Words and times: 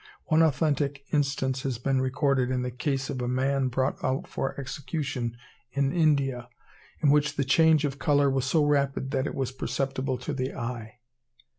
One 0.29 0.41
authentic 0.41 1.03
instance 1.11 1.61
has 1.61 1.77
been 1.77 2.01
recorded, 2.01 2.49
in 2.49 2.63
the 2.63 2.71
case 2.71 3.11
of 3.11 3.21
a 3.21 3.27
man 3.27 3.67
brought 3.67 4.03
out 4.03 4.25
for 4.27 4.59
execution 4.59 5.37
in 5.73 5.93
India, 5.93 6.49
in 7.03 7.11
which 7.11 7.35
the 7.35 7.43
change 7.43 7.85
of 7.85 7.99
colour 7.99 8.27
was 8.31 8.45
so 8.45 8.65
rapid 8.65 9.11
that 9.11 9.27
it 9.27 9.35
was 9.35 9.51
perceptible 9.51 10.17
to 10.17 10.33
the 10.33 10.55
eye. 10.55 10.97